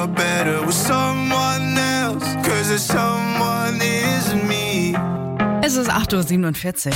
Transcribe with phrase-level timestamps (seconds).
[0.00, 2.24] far better with someone else.
[2.46, 4.94] Cause the someone is me.
[5.62, 6.92] Es ist 8.47 Uhr.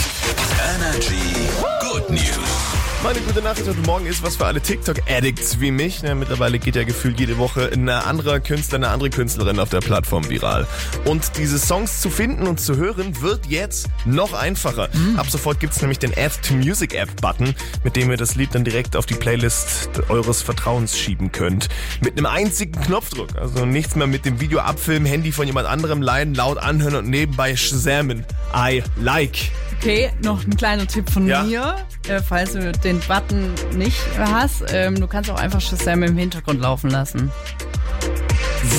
[0.75, 1.49] Energy
[1.81, 2.74] Good News.
[3.05, 6.01] Meine gute Nachricht heute Morgen ist was für alle TikTok-Addicts wie mich.
[6.01, 9.81] Ja, mittlerweile geht ja gefühlt jede Woche ein anderer Künstler, eine andere Künstlerin auf der
[9.81, 10.67] Plattform viral.
[11.05, 14.89] Und diese Songs zu finden und zu hören wird jetzt noch einfacher.
[15.19, 17.55] Ab sofort gibt's nämlich den Add to Music App-Button,
[17.85, 21.69] mit dem ihr das Lied dann direkt auf die Playlist eures Vertrauens schieben könnt.
[22.01, 23.37] Mit einem einzigen Knopfdruck.
[23.37, 27.11] Also nichts mehr mit dem Video abfilmen, Handy von jemand anderem leihen, laut anhören und
[27.11, 28.25] nebenbei shazamen.
[28.57, 29.51] I like.
[29.85, 31.43] Okay, noch ein kleiner Tipp von Ja.
[31.43, 31.77] mir,
[32.09, 34.65] äh, falls du den Button nicht hast.
[34.73, 37.31] Ähm, du kannst auch einfach Shazam im Hintergrund laufen lassen.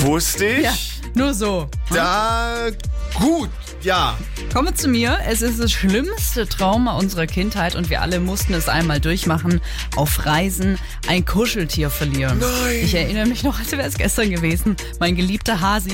[0.02, 0.64] Wusste ich?
[0.64, 0.74] Ja,
[1.14, 1.70] nur so.
[1.94, 2.70] Da
[3.14, 3.52] gut,
[3.86, 4.18] ja.
[4.52, 5.18] Komme zu mir.
[5.28, 9.62] Es ist das schlimmste Trauma unserer Kindheit und wir alle mussten es einmal durchmachen.
[9.96, 10.78] Auf Reisen
[11.08, 12.40] ein Kuscheltier verlieren.
[12.40, 12.80] Nein.
[12.84, 14.76] Ich erinnere mich noch, als wäre es gestern gewesen.
[15.00, 15.92] Mein geliebter Hasi.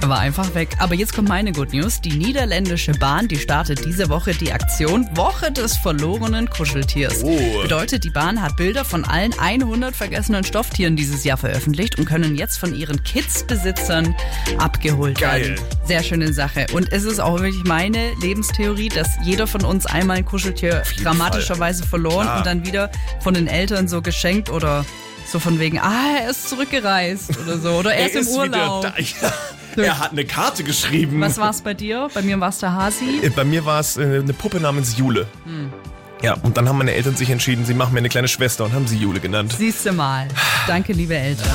[0.00, 0.70] Er war einfach weg.
[0.78, 2.00] Aber jetzt kommt meine Good News.
[2.00, 7.22] Die niederländische Bahn, die startet diese Woche die Aktion Woche des verlorenen Kuscheltiers.
[7.22, 7.62] Oh.
[7.62, 12.36] Bedeutet, die Bahn hat Bilder von allen 100 vergessenen Stofftieren dieses Jahr veröffentlicht und können
[12.36, 14.14] jetzt von ihren Kids-Besitzern
[14.58, 15.56] abgeholt Geil.
[15.56, 15.77] werden.
[15.88, 16.66] Sehr schöne Sache.
[16.72, 21.84] Und es ist auch wirklich meine Lebenstheorie, dass jeder von uns einmal ein Kuscheltier dramatischerweise
[21.86, 22.38] verloren Klar.
[22.38, 24.84] und dann wieder von den Eltern so geschenkt oder
[25.30, 27.70] so von wegen, ah, er ist zurückgereist oder so.
[27.70, 28.84] Oder er ist im Urlaub.
[28.84, 29.32] Wieder da.
[29.76, 29.84] Ja.
[29.84, 31.20] Er hat eine Karte geschrieben.
[31.20, 32.08] Was war's bei dir?
[32.12, 33.20] Bei mir war es der Hasi.
[33.22, 35.28] Äh, Bei mir war es äh, eine Puppe namens Jule.
[35.44, 35.72] Hm.
[36.20, 38.72] Ja, und dann haben meine Eltern sich entschieden, sie machen mir eine kleine Schwester und
[38.72, 39.54] haben sie Jule genannt.
[39.56, 40.26] Siehst du mal.
[40.66, 41.46] Danke, liebe Eltern.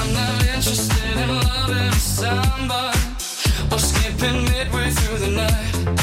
[4.95, 6.02] through the night.